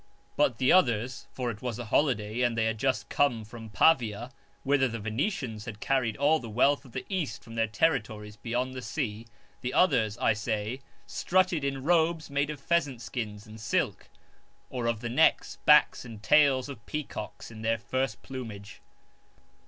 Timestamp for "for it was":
1.35-1.77